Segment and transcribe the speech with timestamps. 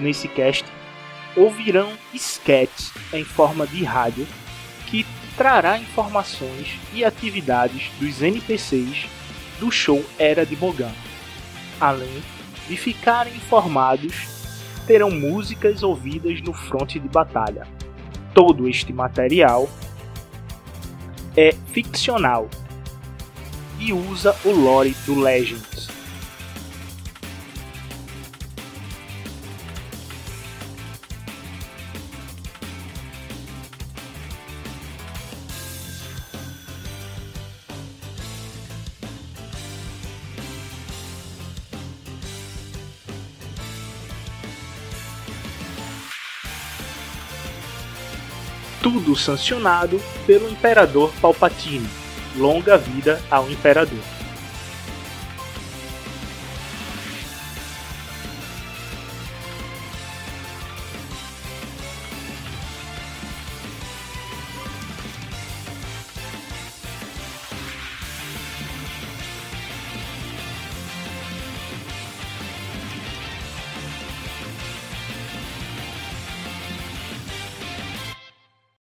[0.00, 0.64] nesse cast,
[1.36, 4.26] ouvirão sketches em forma de rádio
[4.86, 5.06] que
[5.36, 9.06] trará informações e atividades dos NPCs
[9.58, 10.92] do show Era de Bogan.
[11.80, 12.22] Além
[12.68, 14.14] de ficarem informados,
[14.86, 17.66] terão músicas ouvidas no fronte de batalha.
[18.34, 19.68] Todo este material
[21.36, 22.48] é ficcional
[23.78, 25.89] e usa o lore do Legends.
[48.90, 51.88] Tudo sancionado pelo Imperador Palpatine.
[52.36, 54.19] Longa vida ao Imperador.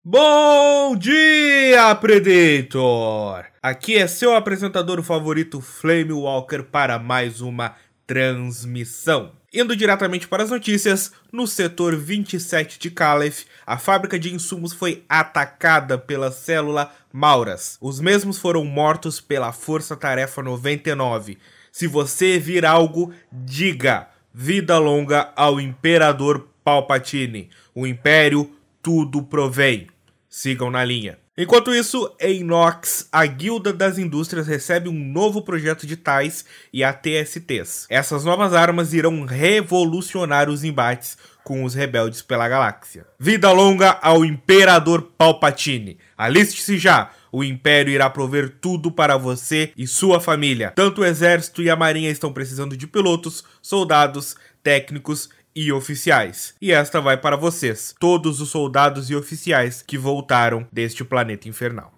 [0.07, 3.47] Bom dia, Predator!
[3.63, 7.75] Aqui é seu apresentador favorito Flame Walker para mais uma
[8.07, 9.33] transmissão.
[9.51, 15.03] Indo diretamente para as notícias, no setor 27 de Caliph, a fábrica de insumos foi
[15.09, 17.79] atacada pela célula Mauras.
[17.81, 21.39] Os mesmos foram mortos pela Força Tarefa 99.
[21.73, 27.49] Se você vir algo, diga: vida longa ao Imperador Palpatine.
[27.75, 29.94] O Império tudo provém.
[30.37, 31.17] Sigam na linha.
[31.39, 36.83] Enquanto isso, em Nox, a Guilda das Indústrias recebe um novo projeto de TAIs e
[36.83, 37.87] ATSTs.
[37.89, 43.07] Essas novas armas irão revolucionar os embates com os rebeldes pela galáxia.
[43.17, 45.99] Vida longa ao Imperador Palpatine.
[46.19, 47.13] Aliste-se já!
[47.31, 50.73] O Império irá prover tudo para você e sua família.
[50.75, 56.55] Tanto o Exército e a Marinha estão precisando de pilotos, soldados, técnicos e oficiais.
[56.61, 61.93] E esta vai para vocês, todos os soldados e oficiais que voltaram deste planeta infernal.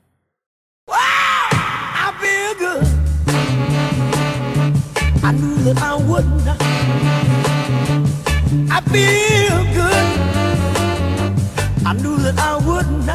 [11.88, 13.06] I knew that I would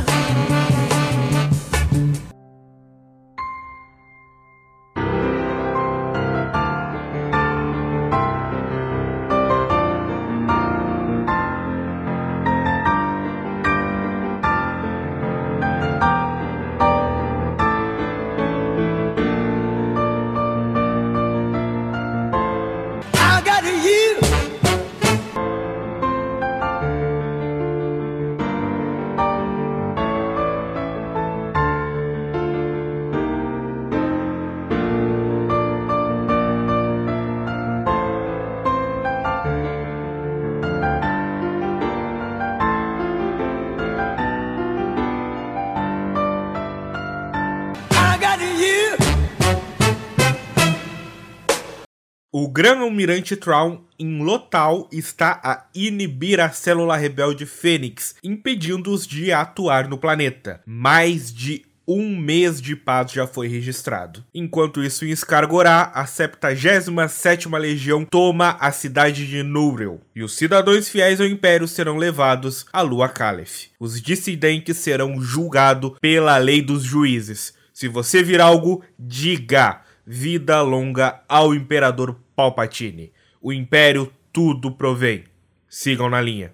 [52.34, 59.90] O Grão-Almirante Traum em Lotal está a inibir a célula rebelde Fênix, impedindo-os de atuar
[59.90, 60.62] no planeta.
[60.66, 64.24] Mais de um mês de paz já foi registrado.
[64.34, 70.88] Enquanto isso, em Skargorá, a 77ª Legião toma a cidade de Núrel, e os cidadãos
[70.88, 73.66] fiéis ao Império serão levados à Lua Caliph.
[73.78, 77.54] Os dissidentes serão julgados pela lei dos juízes.
[77.74, 79.82] Se você vir algo, diga!
[80.06, 83.12] Vida longa ao Imperador Palpatine.
[83.42, 85.24] O Império tudo provém.
[85.68, 86.54] Sigam na linha.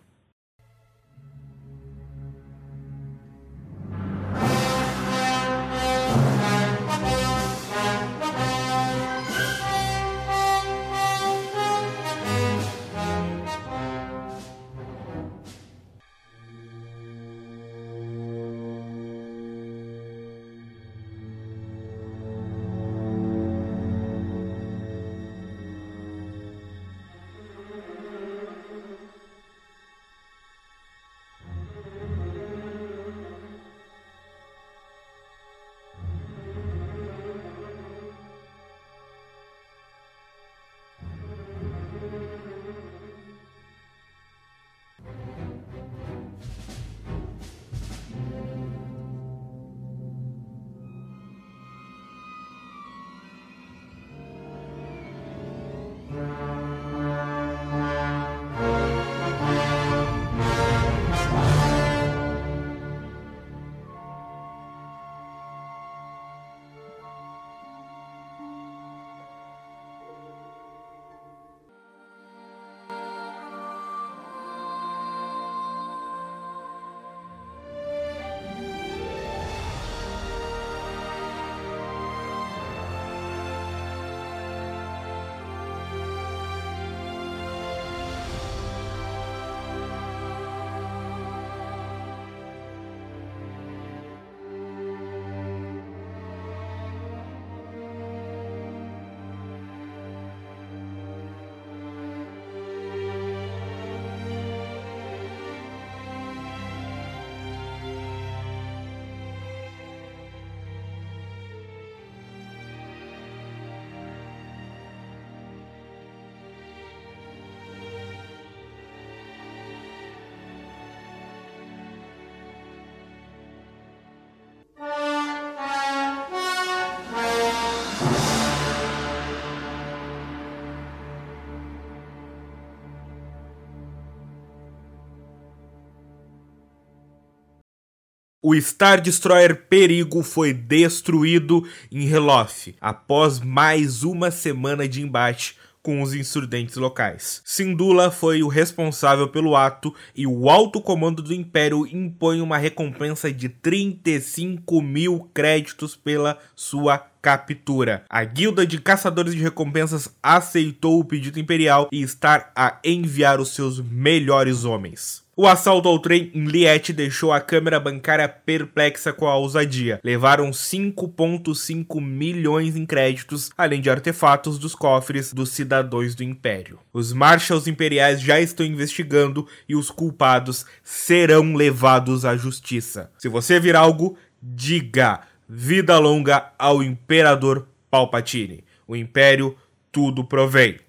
[138.50, 146.02] O Star Destroyer Perigo foi destruído em Relof após mais uma semana de embate com
[146.02, 147.42] os insurgentes locais.
[147.44, 153.34] Sindula foi o responsável pelo ato e o alto comando do Império impõe uma recompensa
[153.34, 158.06] de 35 mil créditos pela sua captura.
[158.10, 163.54] A guilda de caçadores de recompensas aceitou o pedido imperial e está a enviar os
[163.54, 165.28] seus melhores homens.
[165.36, 170.00] O assalto ao trem em Liette deixou a Câmara Bancária perplexa com a ousadia.
[170.04, 176.80] Levaram 5,5 milhões em créditos, além de artefatos dos cofres dos cidadãos do Império.
[176.94, 183.12] Os Marshals Imperiais já estão investigando e os culpados serão levados à justiça.
[183.20, 188.64] Se você vir algo, diga vida longa ao Imperador Palpatine.
[188.88, 189.56] O Império
[189.92, 190.80] tudo provém.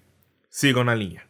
[0.49, 1.28] Sigam na linha.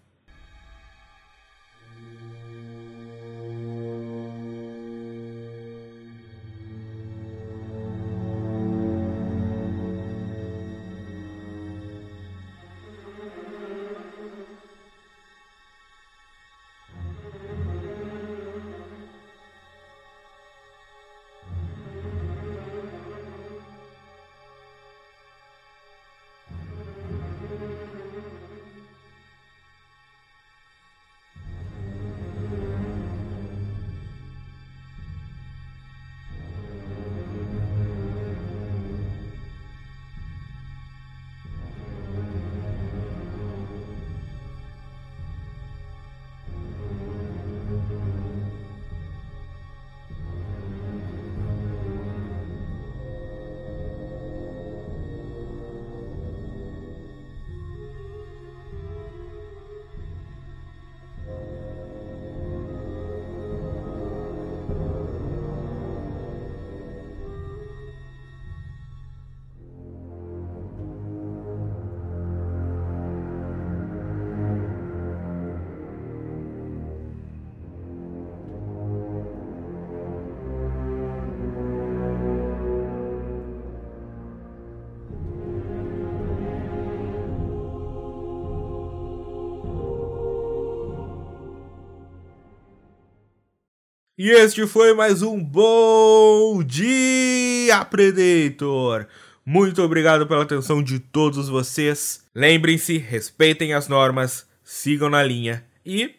[94.21, 99.07] E este foi mais um Bom Dia Predator.
[99.45, 102.25] Muito obrigado pela atenção de todos vocês.
[102.35, 106.15] Lembrem-se, respeitem as normas, sigam na linha e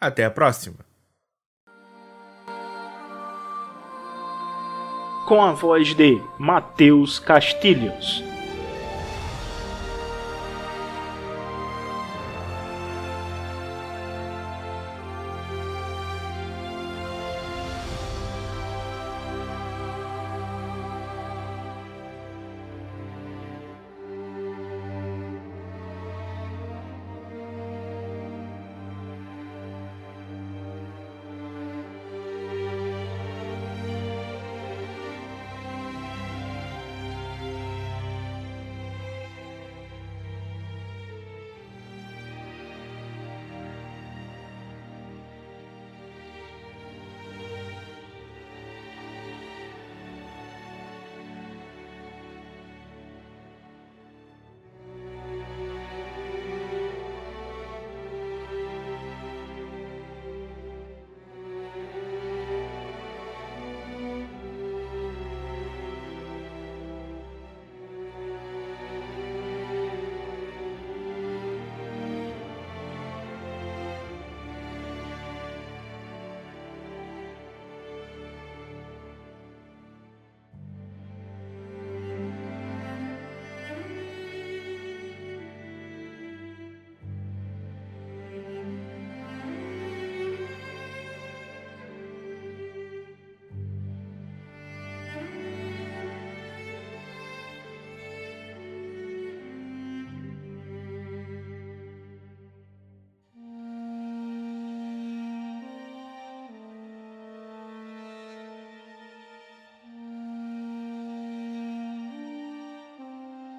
[0.00, 0.76] até a próxima.
[5.26, 8.29] Com a voz de Matheus Castilhos.